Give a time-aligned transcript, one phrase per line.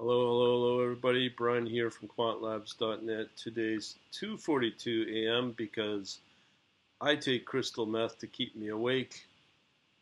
[0.00, 1.28] Hello, hello, hello, everybody.
[1.28, 3.36] Brian here from quantlabs.net.
[3.36, 5.52] Today's 2:42 a.m.
[5.58, 6.20] because
[7.02, 9.26] I take crystal meth to keep me awake.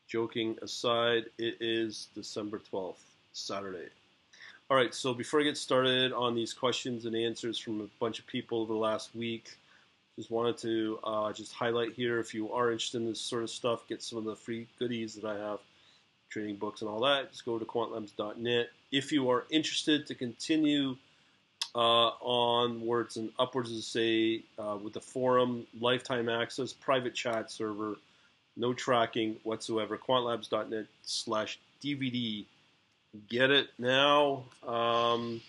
[0.06, 3.88] Joking aside, it is December 12th, Saturday.
[4.70, 8.20] All right, so before I get started on these questions and answers from a bunch
[8.20, 9.56] of people over the last week,
[10.14, 13.50] just wanted to uh, just highlight here if you are interested in this sort of
[13.50, 15.58] stuff, get some of the free goodies that I have
[16.30, 18.70] trading books and all that, just go to quantlabs.net.
[18.90, 20.96] If you are interested to continue
[21.74, 27.96] uh, onwards and upwards, to say, uh, with the forum, lifetime access, private chat server,
[28.56, 32.44] no tracking whatsoever, quantlabs.net slash DVD.
[33.28, 34.44] Get it now.
[34.66, 35.40] Um,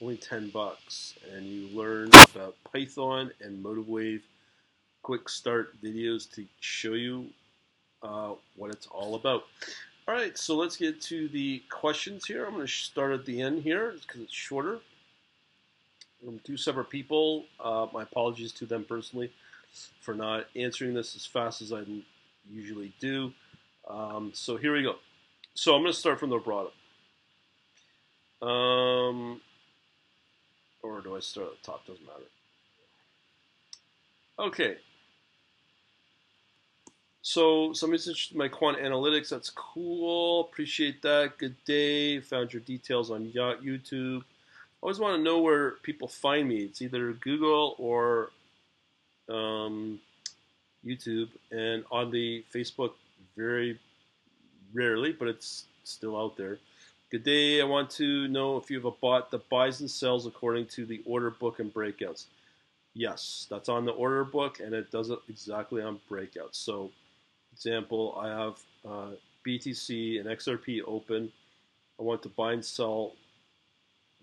[0.00, 1.14] only 10 bucks.
[1.32, 4.20] And you learn about Python and MotiveWave
[5.02, 7.26] quick start videos to show you
[8.02, 9.44] uh, what it's all about.
[10.06, 12.44] All right, so let's get to the questions here.
[12.44, 14.80] I'm going to start at the end here because it's shorter.
[16.22, 17.46] From two separate people.
[17.58, 19.32] Uh, my apologies to them personally
[20.00, 21.84] for not answering this as fast as I
[22.52, 23.32] usually do.
[23.88, 24.96] Um, so here we go.
[25.54, 26.72] So I'm going to start from the bottom.
[28.46, 29.40] Um,
[30.82, 31.86] or do I start at the top?
[31.86, 32.24] Doesn't matter.
[34.38, 34.76] Okay,
[37.26, 39.30] so somebody's interested in my quant analytics.
[39.30, 40.42] That's cool.
[40.42, 41.38] Appreciate that.
[41.38, 42.20] Good day.
[42.20, 44.22] Found your details on YouTube.
[44.82, 46.64] Always want to know where people find me.
[46.64, 48.30] It's either Google or
[49.30, 49.98] um,
[50.84, 52.92] YouTube, and oddly, Facebook
[53.38, 53.80] very
[54.74, 56.58] rarely, but it's still out there.
[57.10, 57.62] Good day.
[57.62, 60.84] I want to know if you have a bot that buys and sells according to
[60.84, 62.26] the order book and breakouts.
[62.92, 66.56] Yes, that's on the order book, and it does it exactly on breakouts.
[66.56, 66.90] So
[67.54, 69.10] example, I have uh,
[69.46, 71.30] BTC and XRP open.
[71.98, 73.12] I want to buy and sell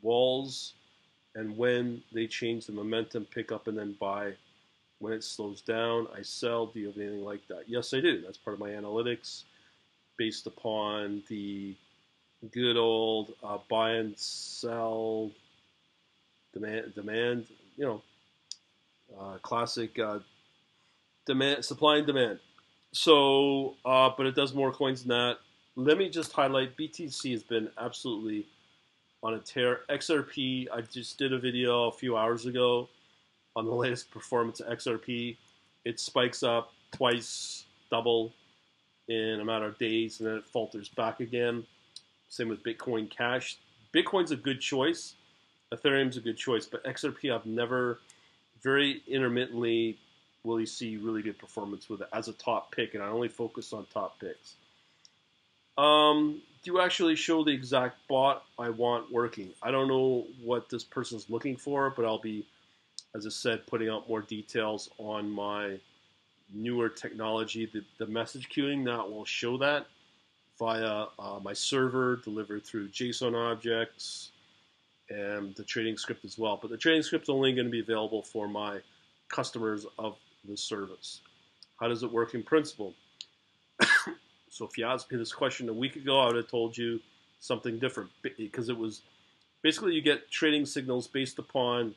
[0.02, 0.74] walls,
[1.36, 4.34] and when they change the momentum, pick up and then buy.
[5.00, 6.68] When it slows down, I sell.
[6.68, 7.64] Do you have anything like that?
[7.68, 8.22] Yes, I do.
[8.22, 9.44] That's part of my analytics
[10.18, 11.74] based upon the
[12.52, 15.32] good old uh, buy and sell
[16.54, 17.48] demand, demand
[17.78, 18.02] you know,
[19.20, 20.20] uh, classic uh,
[21.26, 22.40] demand, supply and demand.
[22.94, 25.38] So, uh, but it does more coins than that.
[25.76, 28.46] Let me just highlight BTC has been absolutely
[29.24, 29.82] on a tear.
[29.90, 32.90] XRP, I just did a video a few hours ago
[33.56, 35.38] on the latest performance of XRP.
[35.86, 38.34] It spikes up twice, double
[39.08, 41.66] in a matter of days, and then it falters back again.
[42.30, 43.58] Same with Bitcoin Cash.
[43.94, 45.16] Bitcoin's a good choice.
[45.74, 48.00] Ethereum's a good choice, but XRP I've never
[48.62, 49.98] very intermittently
[50.44, 53.28] will you see really good performance with it as a top pick, and I only
[53.28, 54.56] focus on top picks.
[55.78, 59.52] Um, do you actually show the exact bot I want working?
[59.62, 62.46] I don't know what this person's looking for, but I'll be,
[63.16, 65.80] as I said, putting out more details on my
[66.54, 69.88] newer technology, the, the message queuing that will show that
[70.60, 74.32] via uh, my server delivered through JSON objects
[75.10, 76.60] and the trading script as well.
[76.62, 78.80] But the trading script is only going to be available for my
[79.30, 81.22] customers of the service.
[81.80, 82.94] How does it work in principle?
[84.50, 87.00] so if you asked me this question a week ago, I would have told you
[87.40, 89.02] something different because it was
[89.62, 91.96] basically you get trading signals based upon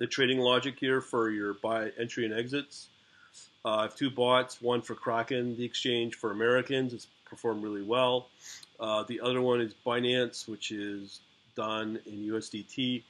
[0.00, 2.88] the trading logic here for your buy entry and exits.
[3.64, 6.92] Uh, I have two bots, one for Kraken, the exchange for Americans.
[6.92, 8.28] It's performed really well.
[8.78, 11.20] Uh, the other one is Binance, which is
[11.56, 13.02] done in USDT.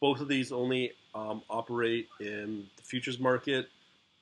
[0.00, 3.68] Both of these only um, operate in the futures market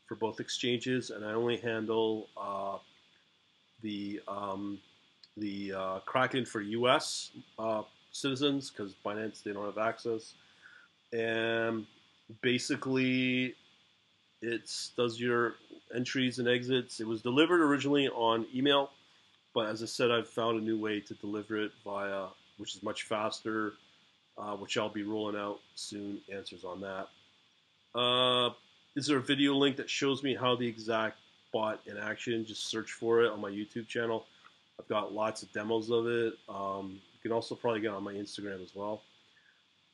[0.08, 2.78] for both exchanges, and I only handle uh,
[3.82, 4.78] the um,
[5.36, 7.30] the uh, Kraken for U.S.
[7.58, 10.34] Uh, citizens because Binance they don't have access,
[11.12, 11.86] and
[12.40, 13.54] basically
[14.40, 15.56] it does your
[15.94, 17.00] entries and exits.
[17.00, 18.90] It was delivered originally on email,
[19.54, 22.26] but as I said, I've found a new way to deliver it via,
[22.56, 23.74] which is much faster,
[24.38, 26.20] uh, which I'll be rolling out soon.
[26.32, 27.08] Answers on that.
[28.98, 31.20] Is there a video link that shows me how the exact
[31.52, 32.44] bot in action?
[32.44, 34.26] Just search for it on my YouTube channel.
[34.80, 36.34] I've got lots of demos of it.
[36.48, 39.02] Um, you can also probably get on my Instagram as well.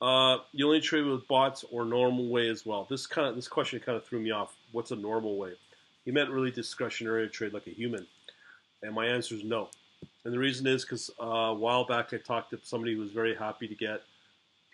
[0.01, 2.87] Uh, you only trade with bots or normal way as well.
[2.89, 4.57] This kind of this question kind of threw me off.
[4.73, 5.53] What's a normal way?
[6.07, 8.07] He meant really discretionary trade like a human,
[8.83, 9.69] and my answer is no.
[10.25, 13.11] And the reason is because uh, a while back I talked to somebody who was
[13.11, 14.01] very happy to get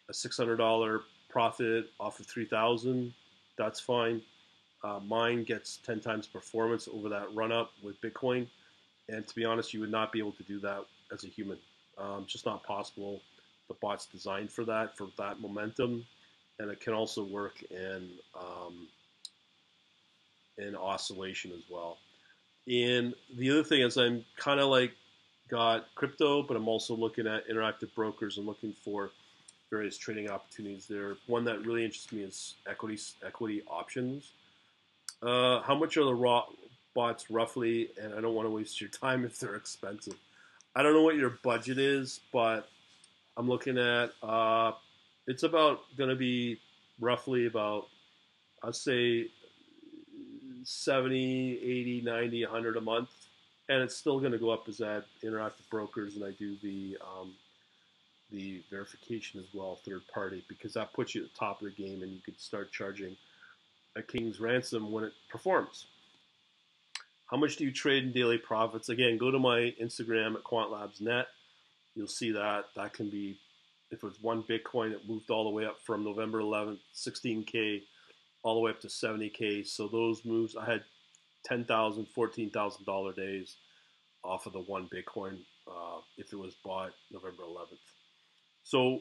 [0.08, 1.00] a $600
[1.30, 3.12] profit off of 3000
[3.60, 4.22] that's fine.
[4.82, 8.46] Uh, mine gets 10 times performance over that run up with Bitcoin.
[9.08, 11.58] And to be honest, you would not be able to do that as a human.
[11.98, 13.20] Um, just not possible
[13.70, 16.04] the bot's designed for that, for that momentum,
[16.58, 18.08] and it can also work in
[18.38, 18.88] um,
[20.58, 21.98] in oscillation as well.
[22.66, 24.92] And the other thing is, I'm kind of like
[25.48, 29.10] got crypto, but I'm also looking at interactive brokers and looking for
[29.70, 31.16] various trading opportunities there.
[31.26, 34.32] One that really interests me is equity equity options.
[35.22, 36.44] Uh, how much are the raw
[36.94, 37.90] bots roughly?
[38.00, 40.16] And I don't want to waste your time if they're expensive.
[40.74, 42.68] I don't know what your budget is, but
[43.36, 44.72] I'm looking at uh,
[45.26, 46.58] it's about going to be
[47.00, 47.86] roughly about
[48.62, 49.28] I'd say
[50.64, 53.08] 70, 80, 90, 100 a month.
[53.68, 56.56] And it's still going to go up as I interact with brokers and I do
[56.62, 57.32] the um,
[58.32, 61.82] the verification as well, third party, because that puts you at the top of the
[61.82, 63.16] game and you could start charging
[63.96, 65.86] a king's ransom when it performs.
[67.30, 68.88] How much do you trade in daily profits?
[68.88, 71.26] Again, go to my Instagram at QuantLabsNet.
[71.94, 72.66] You'll see that.
[72.74, 73.38] That can be,
[73.90, 77.82] if it's one Bitcoin, it moved all the way up from November 11th, 16K,
[78.42, 79.66] all the way up to 70K.
[79.66, 80.82] So those moves, I had
[81.48, 83.56] $10,000, $14,000 days
[84.24, 85.38] off of the one Bitcoin
[85.68, 87.78] uh, if it was bought November 11th.
[88.70, 89.00] So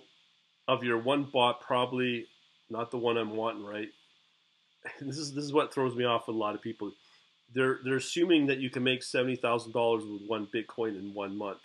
[0.67, 2.25] of your one bot, probably
[2.71, 3.89] not the one I'm wanting, right?
[5.01, 6.91] This is this is what throws me off with a lot of people.
[7.53, 11.37] They're they're assuming that you can make seventy thousand dollars with one Bitcoin in one
[11.37, 11.59] month.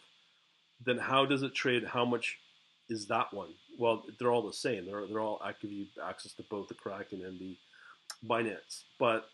[0.85, 1.85] Then how does it trade?
[1.85, 2.39] How much
[2.91, 3.51] is that one?
[3.79, 4.85] Well, they're all the same.
[4.85, 7.56] They're they're all I give you access to both the Kraken and the
[8.29, 8.83] Binance.
[8.99, 9.27] But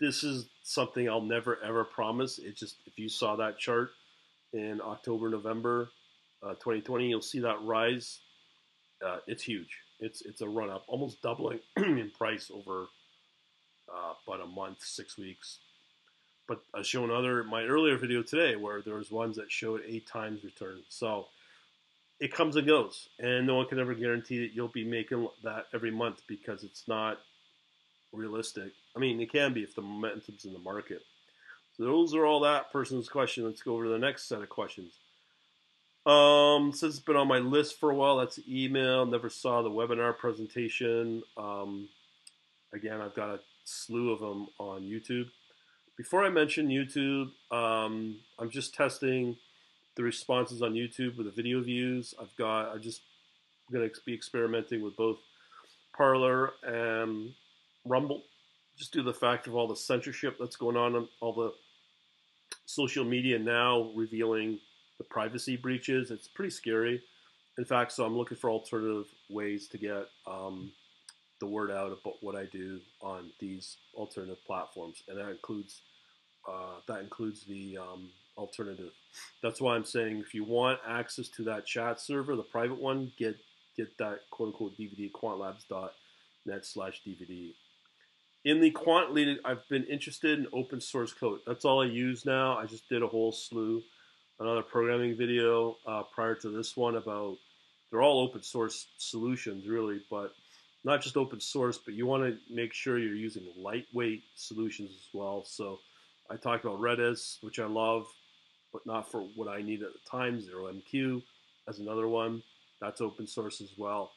[0.00, 2.38] this is something I'll never ever promise.
[2.38, 3.90] It just if you saw that chart
[4.52, 5.90] in October, November,
[6.42, 8.20] uh, 2020, you'll see that rise.
[9.04, 9.78] Uh, it's huge.
[10.00, 12.86] It's it's a run up, almost doubling in price over
[13.88, 15.58] uh, about a month, six weeks.
[16.46, 20.06] But I shown other my earlier video today where there was ones that showed eight
[20.06, 20.82] times return.
[20.88, 21.26] So
[22.20, 25.66] it comes and goes, and no one can ever guarantee that you'll be making that
[25.72, 27.18] every month because it's not
[28.12, 28.72] realistic.
[28.96, 31.02] I mean, it can be if the momentum's in the market.
[31.76, 33.44] So those are all that person's question.
[33.44, 34.94] Let's go over to the next set of questions.
[36.08, 39.04] Um, since it's been on my list for a while, that's email.
[39.04, 41.22] Never saw the webinar presentation.
[41.36, 41.90] Um,
[42.72, 45.26] again, I've got a slew of them on YouTube.
[45.98, 49.36] Before I mention YouTube, um, I'm just testing
[49.96, 52.14] the responses on YouTube with the video views.
[52.18, 53.02] I've got, I just
[53.70, 55.18] going to be experimenting with both
[55.94, 57.34] Parler and
[57.84, 58.22] Rumble,
[58.78, 61.52] just due to the fact of all the censorship that's going on on all the
[62.64, 64.58] social media now revealing
[64.98, 66.10] the privacy breaches.
[66.10, 67.02] It's pretty scary.
[67.56, 70.70] In fact, so I'm looking for alternative ways to get um,
[71.40, 75.82] the word out about what I do on these alternative platforms, and that includes
[76.48, 78.92] uh, that includes the um, alternative.
[79.42, 83.12] That's why I'm saying if you want access to that chat server, the private one,
[83.18, 83.36] get
[83.76, 87.54] get that quote unquote DVD quantlabs.net slash DVD.
[88.44, 91.40] In the quant lead, I've been interested in open source code.
[91.46, 92.56] That's all I use now.
[92.56, 93.82] I just did a whole slew
[94.40, 97.36] another programming video uh, prior to this one about
[97.90, 100.32] they're all open source solutions really, but
[100.84, 105.08] not just open source, but you want to make sure you're using lightweight solutions as
[105.12, 105.44] well.
[105.44, 105.78] So
[106.30, 108.06] I talked about Redis, which I love,
[108.72, 110.40] but not for what I need at the time.
[110.40, 111.22] Zero MQ
[111.68, 112.42] as another one.
[112.80, 114.12] That's open source as well.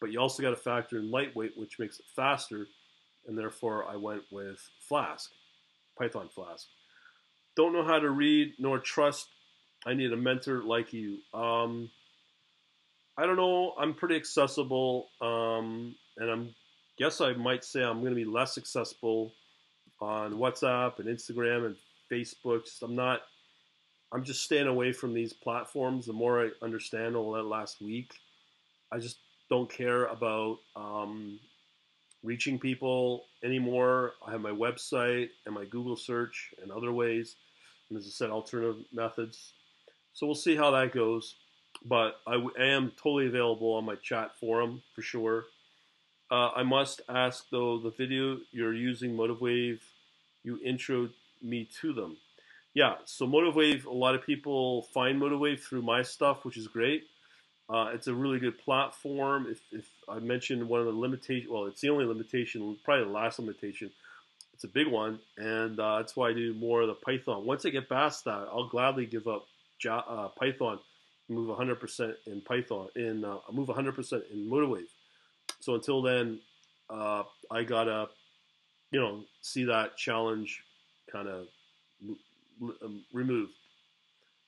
[0.00, 2.66] But you also got to factor in lightweight, which makes it faster,
[3.26, 5.30] and therefore I went with Flask,
[5.98, 6.66] Python Flask.
[7.56, 9.28] Don't know how to read nor trust
[9.86, 11.18] I need a mentor like you.
[11.32, 11.90] Um,
[13.16, 13.72] I don't know.
[13.78, 16.54] I'm pretty accessible, um, and I'm
[16.98, 19.32] guess I might say I'm going to be less accessible
[20.00, 21.76] on WhatsApp and Instagram and
[22.10, 22.64] Facebook.
[22.64, 23.20] Just, I'm not.
[24.12, 26.06] I'm just staying away from these platforms.
[26.06, 28.12] The more I understand all that last week,
[28.92, 29.18] I just
[29.50, 31.38] don't care about um,
[32.22, 34.12] reaching people anymore.
[34.26, 37.36] I have my website and my Google search and other ways,
[37.88, 39.52] and as I said, alternative methods.
[40.16, 41.34] So we'll see how that goes.
[41.84, 45.44] But I am totally available on my chat forum for sure.
[46.30, 49.78] Uh, I must ask though, the video you're using MotiveWave,
[50.42, 51.10] you intro
[51.42, 52.16] me to them.
[52.72, 57.04] Yeah, so MotiveWave, a lot of people find MotiveWave through my stuff, which is great.
[57.68, 59.46] Uh, it's a really good platform.
[59.50, 63.10] If, if I mentioned one of the limitations, well, it's the only limitation, probably the
[63.10, 63.90] last limitation.
[64.54, 67.44] It's a big one, and uh, that's why I do more of the Python.
[67.44, 69.46] Once I get past that, I'll gladly give up
[69.84, 70.78] uh, Python,
[71.28, 74.86] move 100% in Python, in uh, move 100% in MotiveWave.
[75.60, 76.40] So until then,
[76.88, 78.08] uh, I gotta,
[78.90, 80.62] you know, see that challenge
[81.10, 81.46] kind of
[82.82, 83.52] um, removed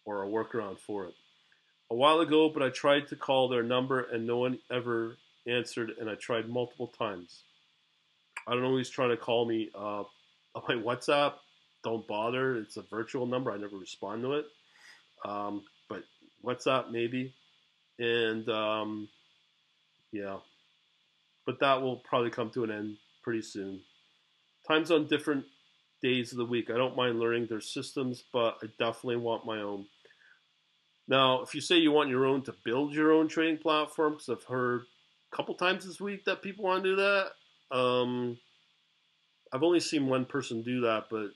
[0.05, 1.15] or a workaround for it.
[1.91, 5.17] a while ago, but I tried to call their number and no one ever
[5.47, 7.43] answered, and I tried multiple times.
[8.47, 10.05] I don't know who's trying to call me uh,
[10.55, 11.35] on my WhatsApp.
[11.85, 12.57] Don't bother.
[12.57, 13.53] It's a virtual number.
[13.53, 14.47] I never respond to it.
[15.25, 16.05] Um, but
[16.45, 17.35] WhatsApp maybe,
[17.99, 19.09] and um,
[20.13, 20.39] yeah.
[21.47, 23.81] But that will probably come to an end pretty soon.
[24.67, 25.45] Times on different
[26.03, 26.71] days of the week.
[26.71, 29.87] I don't mind learning their systems, but I definitely want my own.
[31.09, 34.29] Now, if you say you want your own to build your own trading platform, because
[34.29, 34.83] I've heard
[35.33, 37.77] a couple times this week that people want to do that.
[37.77, 38.39] Um,
[39.53, 41.31] I've only seen one person do that, but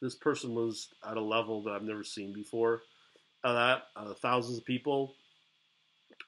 [0.00, 2.82] this person was at a level that I've never seen before.
[3.44, 5.14] Of that, thousands of people.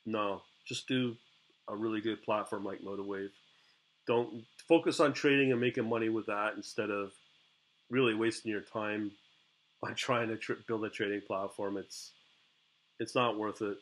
[0.05, 1.17] No, just do
[1.69, 3.31] a really good platform like MotiveWave.
[4.07, 7.13] Don't focus on trading and making money with that instead of
[7.91, 9.13] really wasting your time
[9.83, 11.77] on trying to tr- build a trading platform.
[11.77, 12.13] It's
[13.01, 13.79] it's not worth it.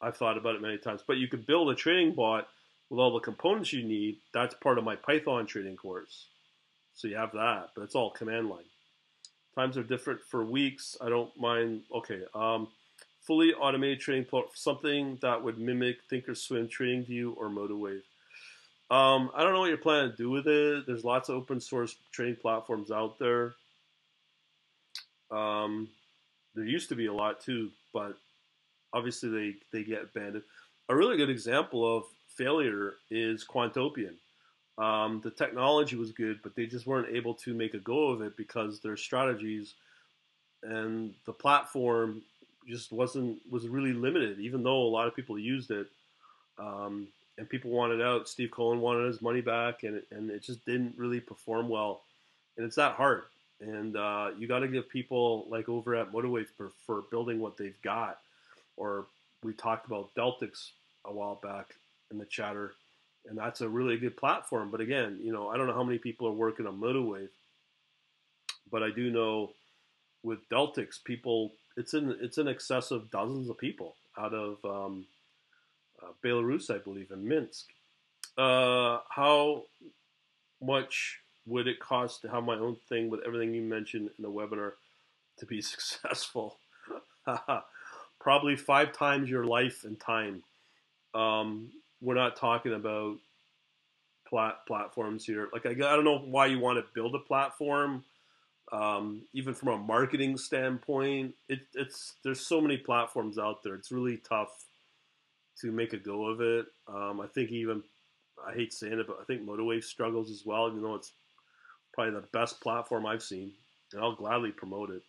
[0.00, 2.48] I've thought about it many times, but you could build a trading bot
[2.90, 4.18] with all the components you need.
[4.34, 6.26] That's part of my Python trading course.
[6.94, 8.64] So you have that, but it's all command line.
[9.54, 10.96] Times are different for weeks.
[11.00, 11.82] I don't mind.
[11.94, 12.68] Okay, um,
[13.20, 18.02] fully automated trading platform, something that would mimic Thinkorswim, TradingView, or MotiveWave.
[18.90, 20.86] Um, I don't know what you're planning to do with it.
[20.86, 23.54] There's lots of open source trading platforms out there.
[25.30, 25.88] Um,
[26.54, 28.18] there used to be a lot too, but
[28.92, 30.44] obviously they, they get abandoned.
[30.88, 32.04] A really good example of
[32.36, 34.16] failure is Quantopian.
[34.78, 38.22] Um, the technology was good, but they just weren't able to make a go of
[38.22, 39.74] it because their strategies
[40.62, 42.22] and the platform
[42.66, 44.38] just wasn't was really limited.
[44.38, 45.88] Even though a lot of people used it,
[46.58, 48.28] um, and people wanted out.
[48.28, 52.02] Steve Cohen wanted his money back, and it, and it just didn't really perform well.
[52.56, 53.24] And it's that hard.
[53.60, 57.56] And uh, you got to give people like over at MotiveWave for, for building what
[57.56, 58.18] they've got.
[58.76, 59.06] Or
[59.42, 60.70] we talked about Deltix
[61.04, 61.74] a while back
[62.10, 62.74] in the chatter,
[63.28, 64.70] and that's a really good platform.
[64.70, 67.28] But again, you know, I don't know how many people are working on MotiveWave,
[68.70, 69.52] but I do know
[70.22, 75.06] with Deltix, people it's in it's in excess of dozens of people out of um,
[76.02, 77.68] uh, Belarus, I believe, in Minsk.
[78.36, 79.64] Uh, how
[80.60, 84.30] much would it cost to have my own thing with everything you mentioned in the
[84.30, 84.72] webinar
[85.38, 86.58] to be successful?
[88.20, 90.42] Probably five times your life and time.
[91.14, 91.70] Um,
[92.02, 93.16] we're not talking about
[94.28, 95.48] plat- platforms here.
[95.52, 98.04] Like I, I don't know why you want to build a platform.
[98.72, 103.74] Um, even from a marketing standpoint, it, it's there's so many platforms out there.
[103.74, 104.64] It's really tough
[105.60, 106.66] to make a go of it.
[106.88, 107.82] Um, I think even
[108.46, 111.12] I hate saying it, but I think MotiveWave struggles as well, even though it's
[111.92, 113.52] probably the best platform I've seen,
[113.92, 115.02] and I'll gladly promote it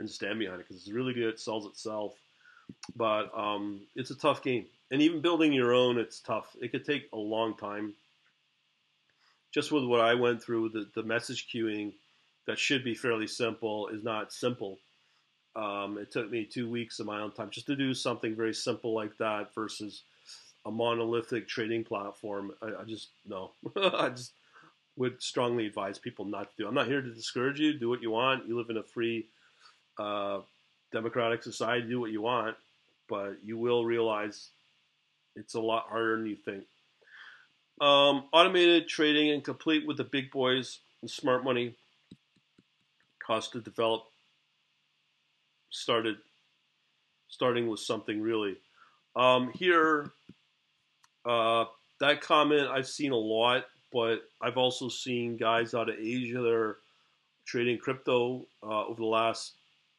[0.00, 1.28] and stand behind it because it's really good.
[1.28, 2.14] It sells itself,
[2.96, 6.56] but um, it's a tough game, and even building your own, it's tough.
[6.60, 7.94] It could take a long time.
[9.52, 11.92] Just with what I went through, the, the message queuing
[12.46, 14.78] that should be fairly simple is not simple.
[15.56, 18.54] Um, it took me two weeks of my own time just to do something very
[18.54, 20.02] simple like that versus
[20.66, 22.52] a monolithic trading platform.
[22.62, 24.32] I, I just no, I just
[24.96, 26.68] would strongly advise people not to do.
[26.68, 27.78] I'm not here to discourage you.
[27.78, 28.46] Do what you want.
[28.48, 29.26] You live in a free,
[29.98, 30.40] uh,
[30.92, 31.88] democratic society.
[31.88, 32.56] Do what you want,
[33.08, 34.48] but you will realize
[35.36, 36.64] it's a lot harder than you think.
[37.80, 41.76] Um, automated trading and complete with the big boys and smart money
[43.24, 44.02] cost to develop
[45.70, 46.16] started
[47.28, 48.56] starting with something really.
[49.14, 50.10] Um, here,
[51.24, 51.66] uh,
[52.00, 56.52] that comment I've seen a lot but I've also seen guys out of Asia that
[56.52, 56.78] are
[57.46, 59.54] trading crypto uh, over the last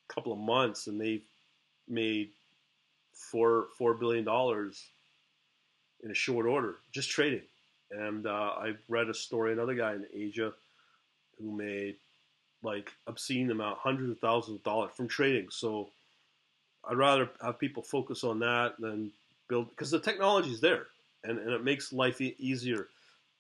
[0.10, 1.24] couple of months, and they've
[1.88, 2.32] made
[3.14, 4.88] four four billion dollars
[6.04, 7.42] in a short order just trading.
[7.92, 10.54] And uh, I read a story another guy in Asia
[11.40, 11.96] who made
[12.62, 15.48] like obscene amount, hundreds of thousands of dollars from trading.
[15.50, 15.90] So
[16.88, 19.12] I'd rather have people focus on that than
[19.48, 20.88] build because the technology is there
[21.24, 22.88] and, and it makes life e- easier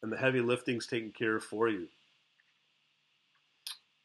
[0.01, 1.87] and the heavy lifting's taken care of for you.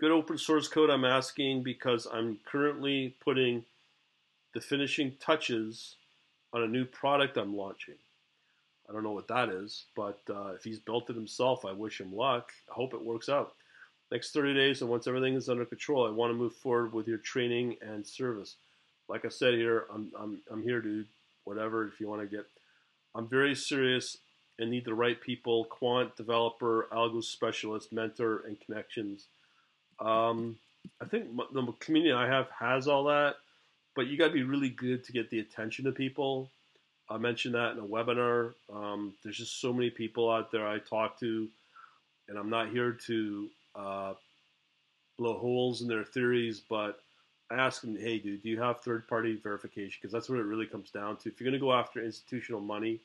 [0.01, 3.65] Good open source code I'm asking because I'm currently putting
[4.53, 5.95] the finishing touches
[6.53, 7.95] on a new product I'm launching.
[8.89, 12.01] I don't know what that is, but uh, if he's built it himself, I wish
[12.01, 12.51] him luck.
[12.69, 13.55] I hope it works out.
[14.11, 17.07] Next 30 days, and once everything is under control, I want to move forward with
[17.07, 18.57] your training and service.
[19.09, 21.07] Like I said here, I'm, I'm, I'm here, dude.
[21.45, 22.47] Whatever, if you want to get.
[23.15, 24.19] I'm very serious
[24.59, 29.29] and need the right people quant, developer, algo specialist, mentor, and connections.
[30.01, 30.57] Um,
[31.01, 33.37] I think the community I have has all that,
[33.95, 36.51] but you got to be really good to get the attention of people.
[37.09, 38.55] I mentioned that in a webinar.
[38.73, 41.49] Um, there's just so many people out there I talk to,
[42.29, 44.15] and I'm not here to uh,
[45.19, 47.01] blow holes in their theories, but
[47.51, 49.99] I ask them, hey, dude, do you have third party verification?
[50.01, 51.29] Because that's what it really comes down to.
[51.29, 53.01] If you're going to go after institutional money,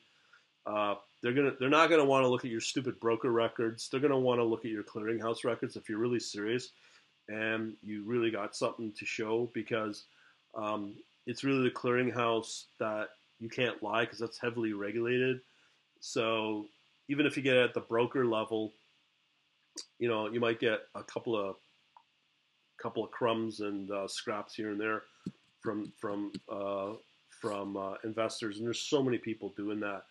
[0.66, 3.88] uh, they're gonna they're not gonna want to look at your stupid broker records.
[3.88, 6.70] They're gonna want to look at your clearinghouse records if you're really serious
[7.28, 10.04] and you really got something to show because
[10.54, 10.94] um,
[11.26, 15.40] it's really the clearinghouse that you can't lie because that's heavily regulated.
[16.00, 16.66] So
[17.08, 18.72] even if you get at the broker level,
[19.98, 21.56] you know you might get a couple of
[22.82, 25.02] couple of crumbs and uh, scraps here and there
[25.60, 26.94] from from uh,
[27.40, 30.04] from uh, investors, and there's so many people doing that.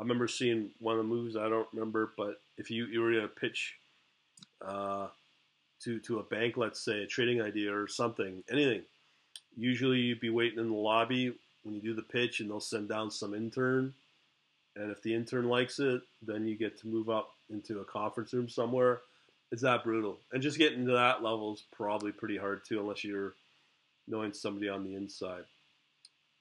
[0.00, 1.36] I remember seeing one of the movies.
[1.36, 3.76] I don't remember, but if you, you were to pitch
[4.64, 5.08] uh,
[5.84, 8.82] to to a bank, let's say a trading idea or something, anything,
[9.58, 12.88] usually you'd be waiting in the lobby when you do the pitch, and they'll send
[12.88, 13.92] down some intern.
[14.74, 18.32] And if the intern likes it, then you get to move up into a conference
[18.32, 19.02] room somewhere.
[19.52, 23.04] It's that brutal, and just getting to that level is probably pretty hard too, unless
[23.04, 23.34] you're
[24.08, 25.44] knowing somebody on the inside.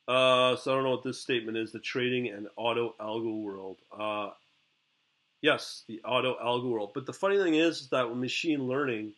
[0.08, 1.72] Uh, so I don't know what this statement is.
[1.72, 3.78] The trading and auto algo world.
[3.98, 4.32] Uh,
[5.42, 6.92] yes, the auto algo world.
[6.94, 9.14] But the funny thing is, is that with machine learning,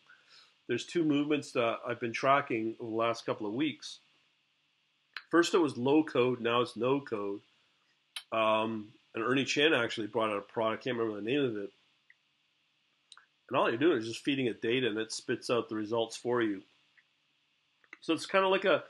[0.68, 4.00] there's two movements that I've been tracking over the last couple of weeks.
[5.30, 6.42] First, it was low code.
[6.42, 7.40] Now it's no code.
[8.34, 10.82] Um, and Ernie Chan actually brought out a product.
[10.82, 11.72] I can't remember the name of it.
[13.50, 16.16] And all you're doing is just feeding it data, and it spits out the results
[16.16, 16.62] for you.
[18.00, 18.84] So it's kind of like a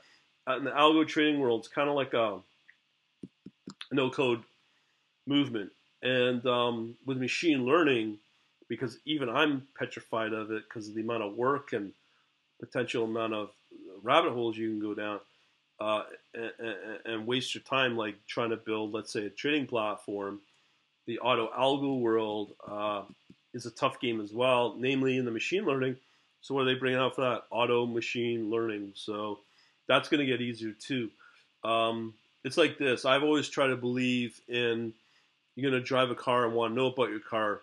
[0.48, 2.38] in the algo trading world, it's kind of like a,
[3.90, 4.42] no code
[5.26, 5.70] movement.
[6.02, 8.18] And um, with machine learning,
[8.68, 11.92] because even I'm petrified of it because of the amount of work and
[12.58, 13.50] potential amount of
[14.02, 15.20] rabbit holes you can go down
[15.80, 16.02] uh,
[16.34, 20.40] and, and, waste your time like trying to build, let's say, a trading platform.
[21.06, 23.02] The auto algo world uh,
[23.52, 25.96] is a tough game as well, namely in the machine learning.
[26.40, 27.44] So, what are they bringing out for that?
[27.50, 28.92] Auto machine learning.
[28.94, 29.40] So,
[29.88, 31.10] that's going to get easier too.
[31.64, 32.14] Um,
[32.44, 33.04] it's like this.
[33.04, 34.92] I've always tried to believe in
[35.54, 37.60] you're going to drive a car and want to know about your car.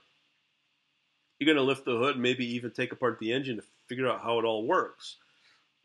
[1.40, 4.10] You're going to lift the hood, and maybe even take apart the engine to figure
[4.10, 5.18] out how it all works.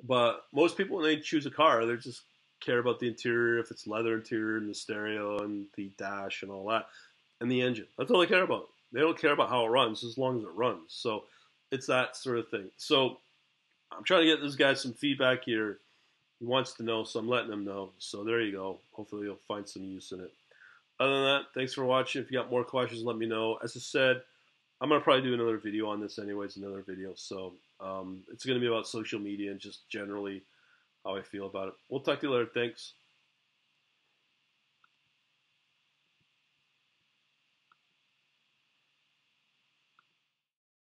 [0.03, 2.23] But most people, when they choose a car, they just
[2.61, 6.51] care about the interior, if it's leather interior and the stereo and the dash and
[6.51, 6.87] all that,
[7.41, 7.87] and the engine.
[7.97, 8.69] That's all they care about.
[8.93, 10.83] They don't care about how it runs as long as it runs.
[10.89, 11.25] So
[11.71, 12.71] it's that sort of thing.
[12.77, 13.19] So
[13.97, 15.79] I'm trying to get this guy some feedback here
[16.47, 17.91] wants to know, so I'm letting him know.
[17.99, 18.79] So there you go.
[18.93, 20.33] Hopefully you'll find some use in it.
[21.01, 22.23] Other than that, thanks for watching.
[22.23, 23.59] If you got more questions, let me know.
[23.63, 24.23] As I said,
[24.81, 27.13] I'm gonna probably do another video on this anyways, another video.
[27.17, 30.43] So um, it's gonna be about social media and just generally
[31.05, 31.75] how I feel about it.
[31.89, 32.49] We'll talk to you later.
[32.53, 32.93] Thanks.